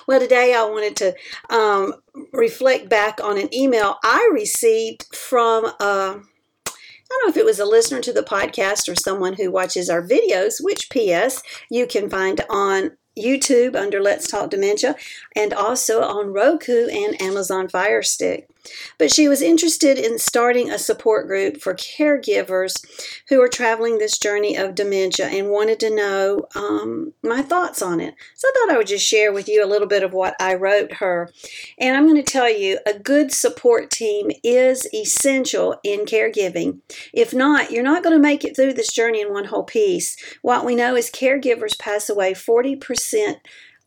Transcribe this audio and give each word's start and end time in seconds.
Well, 0.08 0.20
today 0.20 0.54
I 0.54 0.64
wanted 0.64 0.96
to 0.98 1.16
um, 1.50 1.94
reflect 2.32 2.90
back 2.90 3.20
on 3.22 3.38
an 3.38 3.54
email 3.54 3.98
I 4.04 4.30
received 4.34 5.06
from. 5.16 5.66
Uh, 5.66 6.20
I 6.68 7.18
don't 7.18 7.26
know 7.26 7.30
if 7.30 7.38
it 7.38 7.46
was 7.46 7.60
a 7.60 7.66
listener 7.66 8.02
to 8.02 8.14
the 8.14 8.24
podcast 8.24 8.90
or 8.90 8.96
someone 8.96 9.34
who 9.34 9.52
watches 9.52 9.90
our 9.90 10.02
videos, 10.02 10.56
which 10.60 10.90
P.S. 10.90 11.44
you 11.70 11.86
can 11.86 12.10
find 12.10 12.42
on 12.50 12.92
YouTube 13.18 13.76
under 13.76 14.02
Let's 14.02 14.28
Talk 14.28 14.50
Dementia, 14.50 14.96
and 15.36 15.54
also 15.54 16.02
on 16.02 16.34
Roku 16.34 16.88
and 16.88 17.22
Amazon 17.22 17.68
Fire 17.68 18.02
Stick. 18.02 18.50
But 18.98 19.12
she 19.12 19.28
was 19.28 19.42
interested 19.42 19.98
in 19.98 20.20
starting 20.20 20.72
a 20.72 20.80
support 20.80 21.28
group 21.28 21.62
for 21.62 21.74
caregivers 21.74 22.86
who 23.30 23.42
are 23.42 23.48
traveling 23.48 23.98
this 23.98 24.18
journey 24.18 24.56
of 24.56 24.76
dementia 24.76 25.28
and 25.28 25.50
wanted 25.50 25.80
to 25.82 25.96
know 25.96 26.48
um, 26.56 27.14
my 27.22 27.42
thoughts 27.42 27.82
on 27.82 28.00
it. 28.00 28.16
So 28.36 28.48
I 28.48 28.52
thought 28.54 28.74
I 28.74 28.78
would 28.78 28.88
just 28.88 29.06
share 29.06 29.34
with 29.34 29.50
you 29.50 29.64
a 29.64 29.68
little 29.68 29.88
bit 29.88 30.04
of 30.04 30.14
what 30.14 30.36
I 30.40 30.56
wrote 30.56 30.94
her. 30.94 31.30
And 31.78 31.98
I'm 31.98 32.08
going 32.08 32.24
to 32.24 32.32
tell 32.32 32.50
you 32.50 32.80
a 32.86 32.98
good 32.98 33.32
support 33.32 33.92
team 33.92 34.32
is 34.44 34.88
essential 34.94 35.80
in 35.84 36.02
caregiving. 36.02 36.80
If 37.14 37.34
not, 37.34 37.72
you're 37.72 37.84
not 37.84 38.04
going 38.04 38.16
to 38.16 38.22
make 38.22 38.44
it 38.44 38.56
through 38.56 38.74
this 38.74 38.94
journey 38.94 39.22
in 39.22 39.34
one 39.34 39.46
whole 39.46 39.64
piece. 39.64 40.16
What 40.42 40.66
we 40.66 40.76
know 40.76 40.96
is 40.96 41.12
caregivers 41.12 41.78
pass 41.78 42.10
away 42.10 42.34
40%. 42.34 43.36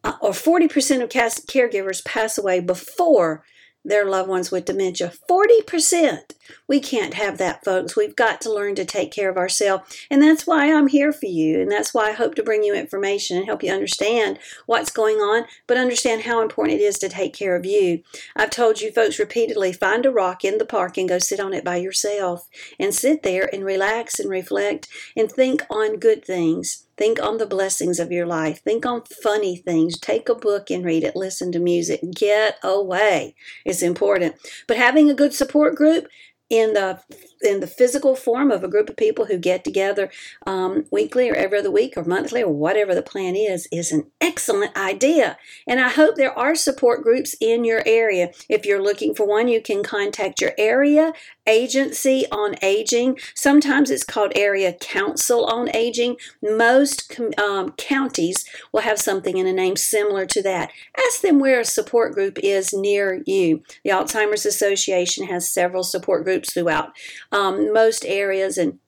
Uh, 0.04 0.12
or 0.20 0.30
40% 0.30 1.02
of 1.02 1.08
caregivers 1.08 2.04
pass 2.04 2.38
away 2.38 2.60
before 2.60 3.42
their 3.86 4.04
loved 4.04 4.28
ones 4.28 4.50
with 4.50 4.64
dementia. 4.64 5.12
40%. 5.28 6.32
We 6.68 6.80
can't 6.80 7.14
have 7.14 7.38
that, 7.38 7.64
folks. 7.64 7.96
We've 7.96 8.16
got 8.16 8.40
to 8.42 8.52
learn 8.52 8.74
to 8.76 8.84
take 8.84 9.12
care 9.12 9.30
of 9.30 9.36
ourselves. 9.36 9.96
And 10.10 10.20
that's 10.20 10.46
why 10.46 10.72
I'm 10.72 10.88
here 10.88 11.12
for 11.12 11.26
you. 11.26 11.60
And 11.60 11.70
that's 11.70 11.94
why 11.94 12.08
I 12.08 12.12
hope 12.12 12.34
to 12.36 12.42
bring 12.42 12.64
you 12.64 12.74
information 12.74 13.36
and 13.36 13.46
help 13.46 13.62
you 13.62 13.72
understand 13.72 14.38
what's 14.66 14.90
going 14.90 15.16
on, 15.16 15.44
but 15.66 15.76
understand 15.76 16.22
how 16.22 16.42
important 16.42 16.80
it 16.80 16.84
is 16.84 16.98
to 16.98 17.08
take 17.08 17.32
care 17.32 17.56
of 17.56 17.64
you. 17.64 18.02
I've 18.34 18.50
told 18.50 18.80
you 18.80 18.90
folks 18.90 19.18
repeatedly 19.18 19.72
find 19.72 20.04
a 20.04 20.10
rock 20.10 20.44
in 20.44 20.58
the 20.58 20.66
park 20.66 20.96
and 20.96 21.08
go 21.08 21.18
sit 21.18 21.40
on 21.40 21.54
it 21.54 21.64
by 21.64 21.76
yourself 21.76 22.48
and 22.78 22.94
sit 22.94 23.22
there 23.22 23.48
and 23.52 23.64
relax 23.64 24.18
and 24.18 24.28
reflect 24.28 24.88
and 25.16 25.30
think 25.30 25.62
on 25.70 25.98
good 25.98 26.24
things. 26.24 26.85
Think 26.96 27.22
on 27.22 27.38
the 27.38 27.46
blessings 27.46 27.98
of 27.98 28.10
your 28.10 28.26
life. 28.26 28.62
Think 28.62 28.86
on 28.86 29.02
funny 29.22 29.56
things. 29.56 29.98
Take 29.98 30.28
a 30.28 30.34
book 30.34 30.70
and 30.70 30.84
read 30.84 31.04
it. 31.04 31.16
Listen 31.16 31.52
to 31.52 31.58
music. 31.58 32.00
Get 32.14 32.58
away. 32.62 33.34
It's 33.64 33.82
important. 33.82 34.36
But 34.66 34.78
having 34.78 35.10
a 35.10 35.14
good 35.14 35.34
support 35.34 35.74
group, 35.74 36.06
in 36.48 36.74
the 36.74 37.00
in 37.42 37.60
the 37.60 37.66
physical 37.66 38.14
form 38.14 38.50
of 38.50 38.62
a 38.62 38.68
group 38.68 38.88
of 38.88 38.96
people 38.96 39.26
who 39.26 39.38
get 39.38 39.64
together 39.64 40.10
um, 40.46 40.84
weekly 40.90 41.28
or 41.28 41.34
every 41.34 41.58
other 41.58 41.70
week 41.70 41.94
or 41.96 42.04
monthly 42.04 42.42
or 42.42 42.52
whatever 42.52 42.94
the 42.94 43.02
plan 43.02 43.36
is 43.36 43.68
is 43.72 43.92
an 43.92 44.06
excellent 44.20 44.76
idea. 44.76 45.36
And 45.66 45.80
i 45.80 45.88
hope 45.88 46.16
there 46.16 46.36
are 46.38 46.54
support 46.54 47.02
groups 47.02 47.34
in 47.40 47.64
your 47.64 47.82
area. 47.86 48.30
If 48.48 48.64
you're 48.64 48.82
looking 48.82 49.14
for 49.14 49.26
one 49.26 49.48
you 49.48 49.60
can 49.60 49.82
contact 49.82 50.40
your 50.40 50.52
area 50.56 51.12
agency 51.48 52.26
on 52.32 52.56
aging. 52.60 53.16
Sometimes 53.34 53.88
it's 53.88 54.02
called 54.02 54.32
area 54.34 54.72
council 54.72 55.44
on 55.44 55.74
aging. 55.76 56.16
Most 56.42 57.20
um, 57.38 57.70
counties 57.72 58.44
will 58.72 58.80
have 58.80 58.98
something 58.98 59.36
in 59.36 59.46
a 59.46 59.52
name 59.52 59.76
similar 59.76 60.26
to 60.26 60.42
that. 60.42 60.72
Ask 60.98 61.20
them 61.20 61.38
where 61.38 61.60
a 61.60 61.64
support 61.64 62.14
group 62.14 62.38
is 62.42 62.72
near 62.72 63.22
you. 63.26 63.62
The 63.84 63.90
alzheimer's 63.90 64.44
association 64.44 65.28
has 65.28 65.48
several 65.48 65.84
support 65.84 66.24
groups 66.24 66.36
groups 66.36 66.52
throughout 66.52 66.92
um, 67.32 67.72
most 67.72 68.04
areas 68.04 68.58
and 68.58 68.78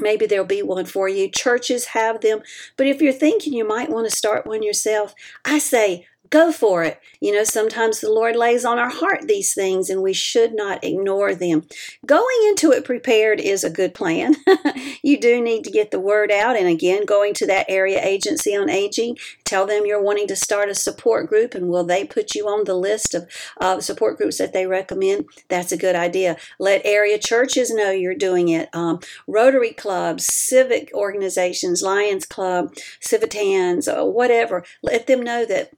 Maybe 0.00 0.26
there'll 0.26 0.46
be 0.46 0.62
one 0.62 0.84
for 0.84 1.08
you. 1.08 1.28
Churches 1.28 1.86
have 1.86 2.20
them. 2.20 2.40
But 2.76 2.86
if 2.86 3.02
you're 3.02 3.12
thinking 3.12 3.52
you 3.52 3.66
might 3.66 3.90
want 3.90 4.08
to 4.08 4.16
start 4.16 4.46
one 4.46 4.62
yourself, 4.62 5.14
I 5.44 5.58
say 5.58 6.06
go 6.30 6.52
for 6.52 6.84
it. 6.84 7.00
You 7.20 7.32
know, 7.32 7.44
sometimes 7.44 8.00
the 8.00 8.10
Lord 8.10 8.36
lays 8.36 8.64
on 8.64 8.78
our 8.78 8.90
heart 8.90 9.26
these 9.26 9.54
things 9.54 9.90
and 9.90 10.02
we 10.02 10.12
should 10.12 10.54
not 10.54 10.84
ignore 10.84 11.34
them. 11.34 11.66
Going 12.06 12.48
into 12.48 12.70
it 12.72 12.84
prepared 12.84 13.40
is 13.40 13.64
a 13.64 13.70
good 13.70 13.94
plan. 13.94 14.36
you 15.02 15.20
do 15.20 15.40
need 15.40 15.64
to 15.64 15.70
get 15.70 15.90
the 15.90 16.00
word 16.00 16.30
out. 16.30 16.56
And 16.56 16.68
again, 16.68 17.04
going 17.04 17.34
to 17.34 17.46
that 17.46 17.66
area 17.68 18.00
agency 18.02 18.54
on 18.56 18.70
aging, 18.70 19.16
tell 19.44 19.66
them 19.66 19.86
you're 19.86 20.02
wanting 20.02 20.28
to 20.28 20.36
start 20.36 20.68
a 20.68 20.74
support 20.74 21.28
group 21.28 21.54
and 21.54 21.68
will 21.68 21.84
they 21.84 22.04
put 22.04 22.34
you 22.34 22.46
on 22.46 22.64
the 22.64 22.74
list 22.74 23.14
of 23.14 23.28
uh, 23.60 23.80
support 23.80 24.16
groups 24.18 24.38
that 24.38 24.52
they 24.52 24.66
recommend? 24.66 25.26
That's 25.48 25.72
a 25.72 25.76
good 25.76 25.96
idea. 25.96 26.36
Let 26.58 26.82
area 26.84 27.18
churches 27.18 27.70
know 27.70 27.90
you're 27.90 28.14
doing 28.14 28.48
it. 28.48 28.68
Um, 28.74 29.00
Rotary 29.26 29.72
clubs, 29.72 30.26
civic 30.32 30.90
organizations, 30.94 31.82
Lions 31.82 32.26
Club, 32.26 32.74
Civitans, 33.00 33.88
uh, 33.88 34.04
whatever. 34.04 34.64
Let 34.82 35.06
them 35.06 35.22
know 35.22 35.44
that 35.46 35.72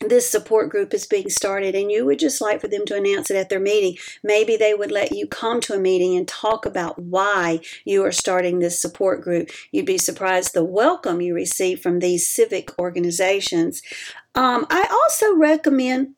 this 0.00 0.30
support 0.30 0.68
group 0.68 0.92
is 0.92 1.06
being 1.06 1.30
started 1.30 1.74
and 1.74 1.90
you 1.90 2.04
would 2.04 2.18
just 2.18 2.40
like 2.40 2.60
for 2.60 2.68
them 2.68 2.84
to 2.86 2.96
announce 2.96 3.30
it 3.30 3.36
at 3.36 3.48
their 3.48 3.60
meeting. 3.60 3.96
Maybe 4.22 4.56
they 4.56 4.74
would 4.74 4.92
let 4.92 5.12
you 5.12 5.26
come 5.26 5.60
to 5.62 5.74
a 5.74 5.78
meeting 5.78 6.16
and 6.16 6.28
talk 6.28 6.66
about 6.66 6.98
why 6.98 7.60
you 7.84 8.04
are 8.04 8.12
starting 8.12 8.58
this 8.58 8.80
support 8.80 9.22
group. 9.22 9.50
You'd 9.72 9.86
be 9.86 9.98
surprised 9.98 10.52
the 10.52 10.64
welcome 10.64 11.20
you 11.20 11.34
receive 11.34 11.80
from 11.80 12.00
these 12.00 12.28
civic 12.28 12.78
organizations. 12.78 13.82
Um, 14.34 14.66
I 14.68 14.86
also 14.90 15.34
recommend 15.34 16.14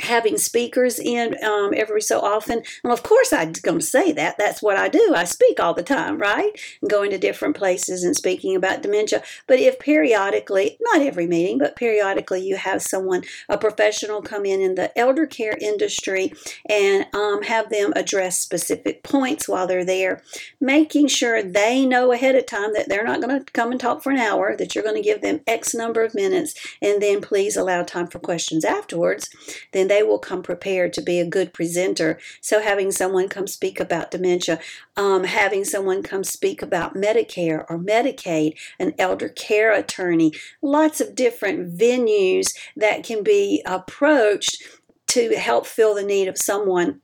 having 0.00 0.38
speakers 0.38 0.98
in 0.98 1.36
um, 1.44 1.72
every 1.76 2.02
so 2.02 2.20
often. 2.20 2.62
And 2.84 2.92
of 2.92 3.02
course, 3.02 3.32
I'm 3.32 3.52
going 3.52 3.80
to 3.80 3.84
say 3.84 4.12
that. 4.12 4.36
That's 4.38 4.62
what 4.62 4.76
I 4.76 4.88
do. 4.88 5.14
I 5.14 5.24
speak 5.24 5.60
all 5.60 5.74
the 5.74 5.82
time, 5.82 6.18
right? 6.18 6.52
And 6.80 6.90
going 6.90 7.10
to 7.10 7.18
different 7.18 7.56
places 7.56 8.04
and 8.04 8.16
speaking 8.16 8.56
about 8.56 8.82
dementia. 8.82 9.22
But 9.46 9.58
if 9.58 9.78
periodically, 9.78 10.76
not 10.80 11.02
every 11.02 11.26
meeting, 11.26 11.58
but 11.58 11.76
periodically, 11.76 12.42
you 12.42 12.56
have 12.56 12.82
someone, 12.82 13.22
a 13.48 13.58
professional, 13.58 14.22
come 14.22 14.44
in 14.44 14.60
in 14.60 14.74
the 14.74 14.96
elder 14.98 15.26
care 15.26 15.56
industry 15.60 16.32
and 16.68 17.06
um, 17.14 17.42
have 17.42 17.70
them 17.70 17.92
address 17.96 18.38
specific 18.40 19.02
points 19.02 19.48
while 19.48 19.66
they're 19.66 19.84
there, 19.84 20.22
making 20.60 21.08
sure 21.08 21.42
they 21.42 21.84
know 21.86 22.12
ahead 22.12 22.34
of 22.34 22.46
time 22.46 22.72
that 22.74 22.88
they're 22.88 23.04
not 23.04 23.20
going 23.20 23.38
to 23.44 23.52
come 23.52 23.70
and 23.70 23.80
talk 23.80 24.02
for 24.02 24.10
an 24.10 24.18
hour, 24.18 24.56
that 24.56 24.74
you're 24.74 24.84
going 24.84 24.96
to 24.96 25.02
give 25.02 25.20
them 25.20 25.40
X 25.46 25.74
number 25.74 26.02
of 26.02 26.14
minutes, 26.14 26.54
and 26.80 27.02
then 27.02 27.20
please 27.20 27.56
allow 27.56 27.82
time 27.82 28.06
for 28.06 28.18
questions 28.18 28.64
afterwards. 28.64 29.30
Then 29.72 29.88
they 29.90 30.04
will 30.04 30.20
come 30.20 30.42
prepared 30.42 30.92
to 30.92 31.02
be 31.02 31.18
a 31.18 31.26
good 31.26 31.52
presenter. 31.52 32.18
So, 32.40 32.62
having 32.62 32.92
someone 32.92 33.28
come 33.28 33.48
speak 33.48 33.80
about 33.80 34.12
dementia, 34.12 34.60
um, 34.96 35.24
having 35.24 35.64
someone 35.64 36.02
come 36.04 36.22
speak 36.22 36.62
about 36.62 36.94
Medicare 36.94 37.64
or 37.68 37.76
Medicaid, 37.76 38.56
an 38.78 38.94
elder 38.98 39.28
care 39.28 39.72
attorney, 39.72 40.32
lots 40.62 41.00
of 41.00 41.16
different 41.16 41.76
venues 41.76 42.54
that 42.76 43.02
can 43.02 43.24
be 43.24 43.62
approached 43.66 44.62
to 45.08 45.36
help 45.36 45.66
fill 45.66 45.96
the 45.96 46.04
need 46.04 46.28
of 46.28 46.38
someone 46.38 47.00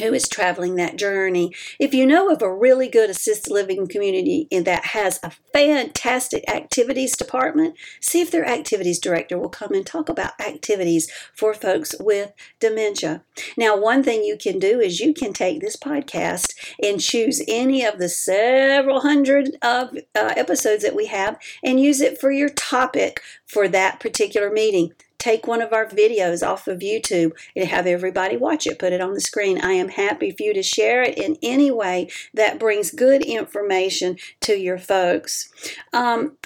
who 0.00 0.14
is 0.14 0.28
traveling 0.28 0.76
that 0.76 0.96
journey. 0.96 1.54
If 1.78 1.92
you 1.92 2.06
know 2.06 2.30
of 2.30 2.40
a 2.40 2.52
really 2.52 2.88
good 2.88 3.10
assisted 3.10 3.52
living 3.52 3.86
community 3.86 4.48
that 4.50 4.86
has 4.86 5.20
a 5.22 5.32
fantastic 5.52 6.48
activities 6.48 7.14
department, 7.14 7.74
see 8.00 8.22
if 8.22 8.30
their 8.30 8.46
activities 8.46 8.98
director 8.98 9.38
will 9.38 9.50
come 9.50 9.74
and 9.74 9.84
talk 9.84 10.08
about 10.08 10.40
activities 10.40 11.10
for 11.34 11.52
folks 11.52 11.94
with 12.00 12.32
dementia. 12.58 13.22
Now, 13.56 13.76
one 13.76 14.02
thing 14.02 14.24
you 14.24 14.38
can 14.38 14.58
do 14.58 14.80
is 14.80 15.00
you 15.00 15.12
can 15.12 15.34
take 15.34 15.60
this 15.60 15.76
podcast 15.76 16.54
and 16.82 17.00
choose 17.00 17.42
any 17.46 17.84
of 17.84 17.98
the 17.98 18.08
several 18.08 19.00
hundred 19.00 19.56
of 19.60 19.94
uh, 20.14 20.32
episodes 20.36 20.82
that 20.84 20.96
we 20.96 21.06
have 21.06 21.38
and 21.62 21.78
use 21.78 22.00
it 22.00 22.18
for 22.18 22.30
your 22.30 22.48
topic 22.48 23.20
for 23.46 23.68
that 23.68 24.00
particular 24.00 24.50
meeting 24.50 24.92
take 25.22 25.46
one 25.46 25.62
of 25.62 25.72
our 25.72 25.86
videos 25.86 26.44
off 26.44 26.66
of 26.66 26.80
YouTube 26.80 27.32
and 27.54 27.68
have 27.68 27.86
everybody 27.86 28.36
watch 28.36 28.66
it, 28.66 28.78
put 28.78 28.92
it 28.92 29.00
on 29.00 29.14
the 29.14 29.20
screen. 29.20 29.60
I 29.60 29.72
am 29.72 29.88
happy 29.88 30.32
for 30.32 30.42
you 30.42 30.52
to 30.52 30.64
share 30.64 31.02
it 31.02 31.16
in 31.16 31.36
any 31.42 31.70
way 31.70 32.10
that 32.34 32.58
brings 32.58 32.90
good 32.90 33.22
information 33.22 34.16
to 34.40 34.58
your 34.58 34.78
folks. 34.78 35.48
Um, 35.92 36.38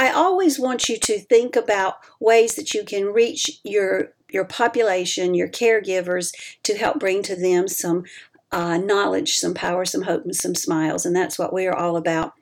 I 0.00 0.10
always 0.10 0.58
want 0.58 0.88
you 0.88 0.98
to 0.98 1.20
think 1.20 1.54
about 1.54 1.98
ways 2.18 2.56
that 2.56 2.74
you 2.74 2.84
can 2.84 3.06
reach 3.06 3.60
your 3.62 4.12
your 4.30 4.44
population, 4.44 5.34
your 5.34 5.48
caregivers, 5.48 6.32
to 6.62 6.76
help 6.76 7.00
bring 7.00 7.22
to 7.22 7.34
them 7.34 7.66
some 7.66 8.04
uh, 8.50 8.78
knowledge, 8.78 9.34
some 9.34 9.52
power, 9.52 9.84
some 9.84 10.02
hope, 10.02 10.24
and 10.24 10.34
some 10.34 10.54
smiles. 10.54 11.04
And 11.04 11.14
that's 11.14 11.38
what 11.38 11.52
we 11.52 11.66
are 11.66 11.76
all 11.76 11.96
about. 11.96 12.32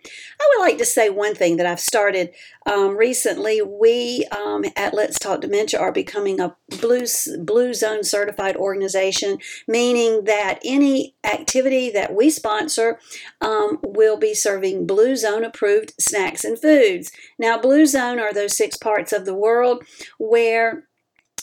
I 0.41 0.49
would 0.49 0.62
like 0.62 0.79
to 0.79 0.85
say 0.85 1.11
one 1.11 1.35
thing 1.35 1.56
that 1.56 1.67
I've 1.67 1.81
started 1.81 2.31
um, 2.67 2.97
recently. 2.97 3.61
We 3.61 4.25
um, 4.31 4.64
at 4.76 4.94
Let's 4.94 5.19
Talk 5.19 5.41
Dementia 5.41 5.81
are 5.81 5.93
becoming 5.93 6.41
a 6.41 6.55
Blue, 6.81 7.05
Blue 7.41 7.75
Zone 7.75 8.05
certified 8.05 8.56
organization, 8.56 9.38
meaning 9.67 10.25
that 10.25 10.61
any 10.64 11.17
activity 11.25 11.91
that 11.91 12.14
we 12.14 12.31
sponsor 12.31 13.00
um, 13.41 13.79
will 13.82 14.17
be 14.17 14.35
serving 14.35 14.87
Blue 14.87 15.17
Zone 15.17 15.43
approved 15.43 15.94
snacks 16.00 16.44
and 16.44 16.58
foods. 16.58 17.11
Now, 17.38 17.58
Blue 17.58 17.87
Zone 17.87 18.20
are 18.20 18.32
those 18.32 18.56
six 18.56 18.76
parts 18.76 19.12
of 19.12 19.25
the 19.25 19.35
world 19.35 19.82
where 20.19 20.85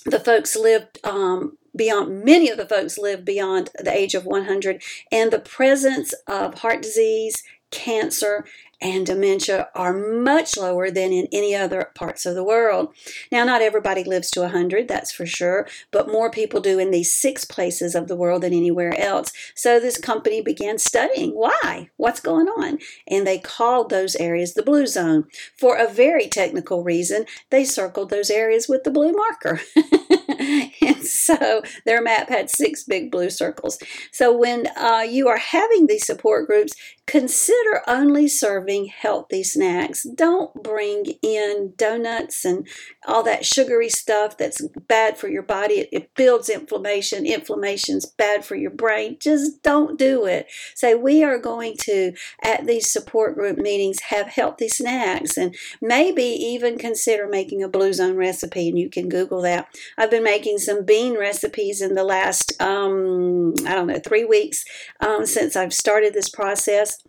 the 0.06 0.20
folks 0.20 0.56
lived 0.56 1.00
um, 1.04 1.58
beyond 1.76 2.24
many 2.24 2.50
of 2.50 2.58
the 2.58 2.68
folks 2.68 2.98
live 2.98 3.26
beyond 3.26 3.70
the 3.80 3.94
age 3.94 4.16
of 4.16 4.26
100 4.26 4.82
and 5.12 5.32
the 5.32 5.40
presence 5.40 6.14
of 6.28 6.60
heart 6.60 6.82
disease 6.82 7.44
cancer 7.72 8.46
and 8.84 9.06
dementia 9.06 9.70
are 9.74 9.94
much 9.94 10.58
lower 10.58 10.92
than 10.92 11.14
in 11.14 11.28
any 11.32 11.56
other 11.56 11.90
parts 11.96 12.26
of 12.26 12.36
the 12.36 12.44
world. 12.44 12.94
Now, 13.32 13.46
not 13.46 13.62
everybody 13.62 14.04
lives 14.04 14.30
to 14.32 14.42
100, 14.42 14.88
that's 14.88 15.12
for 15.12 15.26
sure, 15.26 15.68
but 15.90 16.12
more 16.12 16.30
people 16.30 16.60
do 16.60 16.78
in 16.78 16.92
these 16.92 17.14
six 17.14 17.46
places 17.46 17.96
of 17.96 18.08
the 18.08 18.16
world 18.16 18.44
than 18.44 18.54
anywhere 18.54 18.94
else. 19.00 19.32
So, 19.56 19.80
this 19.80 19.98
company 19.98 20.42
began 20.42 20.78
studying 20.78 21.32
why, 21.32 21.90
what's 21.96 22.20
going 22.20 22.48
on, 22.48 22.80
and 23.08 23.26
they 23.26 23.40
called 23.40 23.90
those 23.90 24.16
areas 24.18 24.54
the 24.54 24.64
blue 24.64 24.86
zone. 24.86 25.26
For 25.58 25.78
a 25.78 25.88
very 25.88 26.28
technical 26.28 26.84
reason, 26.84 27.26
they 27.50 27.64
circled 27.64 28.10
those 28.10 28.30
areas 28.30 28.68
with 28.68 28.84
the 28.84 28.92
blue 28.92 29.14
marker. 29.14 29.62
and 30.82 31.04
so 31.04 31.62
their 31.86 32.02
map 32.02 32.28
had 32.28 32.50
six 32.50 32.84
big 32.84 33.12
blue 33.12 33.30
circles. 33.30 33.78
So 34.12 34.36
when 34.36 34.68
uh, 34.78 35.06
you 35.08 35.30
are 35.30 35.38
having 35.38 35.88
these 35.88 36.06
support 36.06 36.48
groups, 36.48 36.74
consider 37.06 37.82
only 37.86 38.28
serving 38.28 38.86
healthy 38.86 39.44
snacks. 39.44 40.04
Don't 40.16 40.64
bring 40.64 41.06
in 41.22 41.74
donuts 41.76 42.46
and 42.46 42.68
all 43.06 43.24
that 43.24 43.46
sugary 43.46 43.90
stuff 43.90 44.38
that's 44.38 44.66
bad 44.88 45.18
for 45.18 45.28
your 45.28 45.44
body. 45.44 45.76
It, 45.76 45.90
it 45.92 46.16
builds 46.16 46.50
inflammation. 46.50 47.26
Inflammation's 47.26 48.06
bad 48.06 48.46
for 48.46 48.56
your 48.56 48.72
brain. 48.72 49.18
Just 49.20 49.62
don't 49.64 50.00
do 50.00 50.26
it. 50.26 50.48
Say, 50.76 50.96
we 50.96 51.24
are 51.24 51.38
going 51.38 51.76
to, 51.82 52.14
at 52.42 52.66
these 52.66 52.92
support 52.92 53.36
group 53.36 53.58
meetings, 53.58 54.00
have 54.10 54.28
healthy 54.28 54.70
snacks 54.70 55.38
and 55.38 55.56
maybe 55.82 56.24
even 56.24 56.78
consider 56.78 57.28
making 57.28 57.62
a 57.62 57.68
Blue 57.68 57.92
Zone 57.92 58.16
recipe. 58.16 58.70
And 58.70 58.80
you 58.80 58.90
can 58.90 59.10
Google 59.10 59.42
that. 59.42 59.68
I've 59.98 60.12
been 60.12 60.24
making 60.24 60.60
some 60.60 60.86
bean 60.86 61.20
recipes 61.20 61.82
in 61.82 61.96
the 61.96 62.04
last, 62.04 62.60
um, 62.62 63.54
I 63.68 63.76
don't 63.76 63.88
know, 63.88 64.00
three 64.00 64.24
weeks 64.24 64.64
um, 65.02 65.26
since 65.26 65.56
I've 65.56 65.74
started 65.74 66.14
this 66.14 66.30
process 66.30 67.03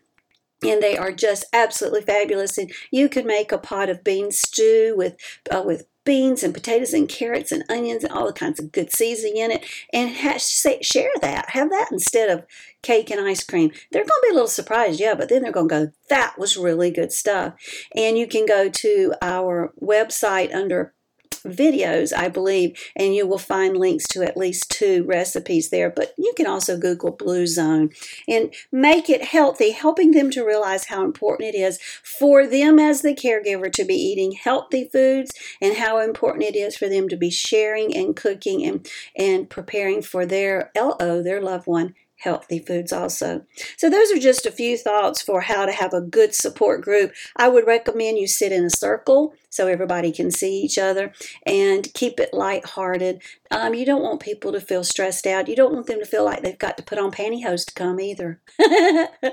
and 0.71 0.83
they 0.83 0.97
are 0.97 1.13
just 1.13 1.45
absolutely 1.53 2.03
fabulous. 2.03 2.59
And 2.59 2.73
you 2.91 3.09
can 3.09 3.27
make 3.27 3.53
a 3.53 3.59
pot 3.59 3.89
of 3.89 4.05
bean 4.05 4.31
stew 4.31 4.95
with 4.97 5.17
uh, 5.51 5.63
with 5.65 5.87
beans 6.05 6.43
and 6.43 6.53
potatoes 6.53 6.93
and 6.93 7.09
carrots 7.09 7.51
and 7.51 7.65
onions 7.69 8.05
and 8.05 8.13
all 8.13 8.27
the 8.27 8.33
kinds 8.33 8.61
of 8.61 8.73
good 8.73 8.93
seasoning 8.93 9.39
in 9.39 9.51
it, 9.51 9.65
and 9.93 10.15
ha- 10.15 10.39
share 10.39 11.11
that. 11.21 11.51
Have 11.51 11.71
that 11.71 11.89
instead 11.91 12.29
of 12.29 12.45
cake 12.83 13.11
and 13.11 13.27
ice 13.27 13.43
cream. 13.43 13.73
They're 13.91 14.03
going 14.03 14.09
to 14.09 14.23
be 14.25 14.31
a 14.31 14.35
little 14.35 14.49
surprised, 14.49 15.01
yeah, 15.01 15.15
but 15.15 15.29
then 15.29 15.43
they're 15.43 15.53
going 15.53 15.69
to 15.69 15.87
go, 15.87 15.93
"That 16.11 16.39
was 16.39 16.57
really 16.57 16.91
good 16.91 17.13
stuff." 17.13 17.55
And 17.97 18.19
you 18.19 18.27
can 18.27 18.47
go 18.47 18.69
to 18.69 19.15
our 19.23 19.73
website 19.81 20.55
under 20.55 20.94
videos, 21.45 22.13
I 22.17 22.29
believe, 22.29 22.79
and 22.97 23.15
you 23.15 23.27
will 23.27 23.39
find 23.39 23.77
links 23.77 24.07
to 24.09 24.23
at 24.23 24.37
least 24.37 24.71
two 24.71 25.05
recipes 25.05 25.71
there. 25.71 25.91
But 25.91 26.15
you 26.17 26.33
can 26.37 26.47
also 26.47 26.77
Google 26.77 27.13
Blue 27.13 27.47
Zone 27.47 27.91
and 28.27 28.53
make 28.73 29.09
it 29.11 29.25
healthy, 29.25 29.71
helping 29.71 30.13
them 30.13 30.31
to 30.31 30.45
realize 30.45 30.87
how 30.87 31.05
important 31.05 31.55
it 31.55 31.59
is 31.59 31.79
for 32.03 32.47
them 32.47 32.79
as 32.79 33.03
the 33.03 33.15
caregiver 33.15 33.71
to 33.73 33.85
be 33.85 33.95
eating 33.95 34.33
healthy 34.33 34.89
foods 34.91 35.33
and 35.61 35.77
how 35.77 35.99
important 35.99 36.45
it 36.45 36.57
is 36.57 36.77
for 36.77 36.89
them 36.89 37.09
to 37.09 37.17
be 37.17 37.31
sharing 37.31 37.95
and 37.97 38.17
cooking 38.17 38.65
and, 38.65 38.89
and 39.17 39.51
preparing 39.51 40.03
for 40.03 40.27
their 40.27 40.71
LO, 40.77 41.23
their 41.23 41.41
loved 41.41 41.67
one, 41.67 41.95
healthy 42.25 42.59
foods 42.59 42.93
also. 42.93 43.43
So 43.77 43.91
those 43.91 44.11
are 44.11 44.19
just 44.19 44.47
a 44.47 44.51
few 44.51 44.79
thoughts 44.79 45.21
for 45.21 45.43
how 45.43 45.67
to 45.67 45.73
have 45.73 45.93
a 45.93 46.01
good 46.01 46.35
support 46.35 46.81
group. 46.81 47.13
I 47.37 47.49
would 47.49 47.67
recommend 47.67 48.19
you 48.19 48.27
sit 48.27 48.51
in 48.51 48.65
a 48.65 48.71
circle 48.71 49.35
so 49.55 49.69
everybody 49.69 50.11
can 50.11 50.33
see 50.33 50.61
each 50.63 50.79
other 50.79 51.13
and 51.47 51.93
keep 51.95 52.19
it 52.19 52.35
lighthearted. 52.35 53.23
Um, 53.53 53.73
you 53.73 53.87
don't 53.87 54.03
want 54.03 54.21
people 54.21 54.51
to 54.51 54.61
feel 54.61 54.83
stressed 54.83 55.29
out. 55.29 55.47
You 55.47 55.55
don't 55.55 55.73
want 55.73 55.87
them 55.87 56.01
to 56.01 56.05
feel 56.05 56.25
like 56.25 56.43
they've 56.43 56.59
got 56.59 56.77
to 56.77 56.83
put 56.83 56.99
on 56.99 57.13
pantyhose 57.13 57.65
to 57.67 57.75
come 57.75 58.01
either. 58.01 58.41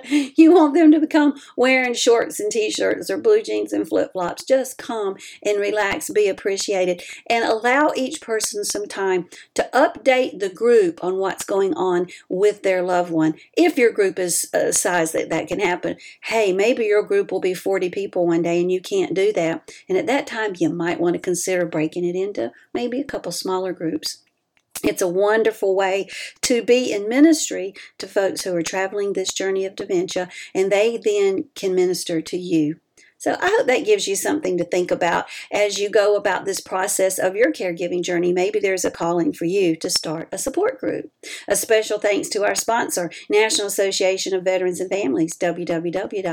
you 0.06 0.54
want 0.54 0.76
them 0.76 0.92
to 0.92 1.00
become 1.00 1.34
wearing 1.58 1.96
shorts 1.96 2.40
and 2.40 2.52
t-shirts 2.52 3.10
or 3.10 3.18
blue 3.18 3.42
jeans 3.42 3.74
and 3.74 3.88
flip-flops. 3.88 4.44
Just 4.44 4.78
come 4.78 5.16
and 5.44 5.60
relax, 5.60 6.12
be 6.12 6.28
appreciated, 6.28 7.02
and 7.28 7.44
allow 7.44 7.90
each 7.96 8.22
person 8.22 8.64
some 8.64 8.88
time 8.88 9.28
to 9.56 9.68
update 9.74 10.40
the 10.40 10.50
group 10.50 11.04
on 11.04 11.18
what's 11.18 11.44
going 11.44 11.74
on 11.74 12.06
with 12.30 12.62
their 12.82 12.88
loved 12.88 13.12
one. 13.12 13.36
If 13.56 13.78
your 13.78 13.92
group 13.92 14.18
is 14.18 14.50
a 14.54 14.74
size 14.74 15.12
that 15.12 15.30
that 15.30 15.48
can 15.48 15.60
happen, 15.60 15.98
hey, 16.24 16.52
maybe 16.52 16.86
your 16.86 17.04
group 17.04 17.32
will 17.32 17.40
be 17.40 17.54
40 17.54 17.90
people 17.90 18.28
one 18.28 18.42
day 18.42 18.60
and 18.60 18.72
you 18.72 18.82
can't 18.82 19.14
do 19.14 19.32
that. 19.34 19.72
And 19.88 19.98
at 19.98 20.08
that 20.08 20.28
time, 20.28 20.54
you 20.58 20.70
might 20.70 21.00
want 21.00 21.14
to 21.14 21.20
consider 21.20 21.66
breaking 21.66 22.06
it 22.06 22.16
into 22.16 22.52
maybe 22.74 23.00
a 23.00 23.06
couple 23.06 23.32
smaller 23.32 23.72
groups. 23.74 24.24
It's 24.84 25.02
a 25.02 25.08
wonderful 25.08 25.76
way 25.76 26.10
to 26.42 26.64
be 26.64 26.92
in 26.92 27.08
ministry 27.08 27.76
to 28.00 28.08
folks 28.08 28.42
who 28.42 28.56
are 28.56 28.64
traveling 28.64 29.14
this 29.14 29.32
journey 29.32 29.66
of 29.66 29.76
dementia, 29.76 30.30
and 30.56 30.72
they 30.72 30.98
then 30.98 31.46
can 31.54 31.76
minister 31.76 32.20
to 32.20 32.38
you. 32.38 32.80
So 33.22 33.38
I 33.40 33.56
hope 33.56 33.68
that 33.68 33.86
gives 33.86 34.08
you 34.08 34.16
something 34.16 34.58
to 34.58 34.64
think 34.64 34.90
about 34.90 35.28
as 35.52 35.78
you 35.78 35.92
go 35.92 36.16
about 36.16 36.46
this 36.46 36.60
process 36.60 37.20
of 37.20 37.36
your 37.36 37.54
caregiving 37.54 38.02
journey. 38.02 38.34
Maybe 38.34 38.60
there's 38.60 38.84
a 38.84 38.90
calling 38.90 39.32
for 39.32 39.46
you 39.46 39.76
to 39.76 39.92
start 39.92 40.28
a 40.32 40.40
support 40.40 40.80
group. 40.80 41.12
A 41.48 41.56
special 41.56 42.00
thanks 42.00 42.30
to 42.30 42.44
our 42.44 42.56
sponsor, 42.56 43.12
National 43.30 43.68
Association 43.68 44.34
of 44.34 44.44
Veterans 44.44 44.80
and 44.80 44.90
Families, 44.90 45.38
www.navf.org, 45.38 46.24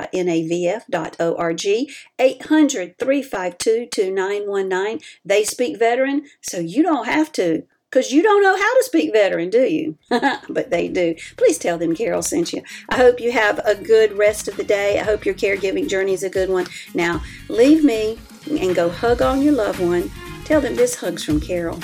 800 2.19 2.99
352 2.99 3.87
2919. 3.93 5.01
They 5.27 5.45
speak 5.45 5.79
veteran, 5.79 6.23
so 6.41 6.59
you 6.59 6.83
don't 6.83 7.05
have 7.05 7.31
to. 7.33 7.65
Because 7.91 8.13
you 8.13 8.23
don't 8.23 8.43
know 8.43 8.57
how 8.57 8.75
to 8.75 8.85
speak 8.85 9.13
veteran, 9.13 9.51
do 9.51 9.63
you? 9.63 9.97
but 10.11 10.71
they 10.71 10.89
do. 10.89 11.15
Please 11.37 11.59
tell 11.59 11.79
them 11.79 11.95
Carol 11.95 12.23
sent 12.23 12.53
you. 12.53 12.63
I 12.89 12.97
hope 12.97 13.21
you 13.21 13.33
have 13.33 13.61
a 13.65 13.75
good 13.75 14.13
rest 14.13 14.49
of 14.49 14.57
the 14.57 14.65
day. 14.65 14.99
I 14.99 15.05
hope 15.05 15.25
your 15.25 15.35
caregiving 15.35 15.89
journey 15.89 16.13
is 16.13 16.23
a 16.23 16.31
good 16.31 16.51
one. 16.51 16.67
Now, 16.95 17.23
leave 17.49 17.85
me 17.85 18.19
and 18.47 18.75
go 18.75 18.91
hug 18.91 19.23
on 19.23 19.43
your 19.43 19.55
loved 19.55 19.81
one. 19.81 20.11
Tell 20.45 20.61
them 20.61 20.77
this 20.77 20.97
hug's 20.97 21.25
from 21.25 21.41
Carol. 21.41 21.81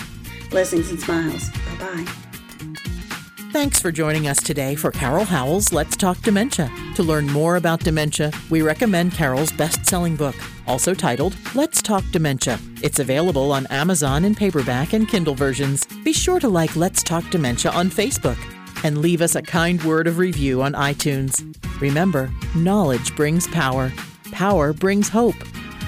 Blessings 0.50 0.90
and 0.90 1.00
smiles. 1.00 1.50
Bye 1.50 1.76
bye. 1.78 2.24
Thanks 3.54 3.78
for 3.78 3.92
joining 3.92 4.26
us 4.26 4.42
today 4.42 4.75
for 4.75 4.90
Carol 4.90 5.25
Howell's 5.25 5.73
Let's 5.73 5.96
Talk 5.96 6.20
Dementia. 6.23 6.68
To 6.96 7.04
learn 7.04 7.28
more 7.28 7.54
about 7.54 7.78
dementia, 7.78 8.32
we 8.50 8.62
recommend 8.62 9.12
Carol's 9.12 9.52
best 9.52 9.87
selling 9.87 10.16
book, 10.16 10.34
also 10.66 10.92
titled 10.92 11.37
Let's 11.54 11.80
Talk 11.80 12.02
Dementia. 12.11 12.58
It's 12.82 12.99
available 12.99 13.52
on 13.52 13.68
Amazon 13.68 14.25
in 14.25 14.34
paperback 14.34 14.92
and 14.92 15.08
Kindle 15.08 15.37
versions. 15.37 15.87
Be 16.02 16.12
sure 16.12 16.40
to 16.40 16.49
like 16.49 16.75
Let's 16.75 17.00
Talk 17.04 17.30
Dementia 17.30 17.70
on 17.70 17.90
Facebook 17.90 18.37
and 18.82 18.99
leave 18.99 19.23
us 19.23 19.37
a 19.37 19.42
kind 19.42 19.80
word 19.84 20.08
of 20.08 20.18
review 20.18 20.61
on 20.61 20.73
iTunes. 20.73 21.40
Remember, 21.80 22.32
knowledge 22.56 23.14
brings 23.14 23.46
power, 23.46 23.92
power 24.32 24.73
brings 24.73 25.08
hope, 25.08 25.40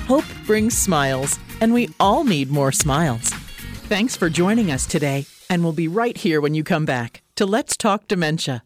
hope 0.07 0.25
brings 0.47 0.79
smiles, 0.79 1.37
and 1.61 1.75
we 1.75 1.91
all 1.99 2.23
need 2.23 2.49
more 2.49 2.71
smiles. 2.71 3.29
Thanks 3.89 4.15
for 4.15 4.31
joining 4.31 4.71
us 4.71 4.87
today, 4.87 5.27
and 5.51 5.65
we'll 5.65 5.73
be 5.73 5.89
right 5.89 6.17
here 6.17 6.41
when 6.41 6.55
you 6.55 6.63
come 6.63 6.85
back 6.85 7.23
to 7.37 7.45
Let's 7.45 7.77
Talk 7.77 8.09
Dementia. 8.09 8.66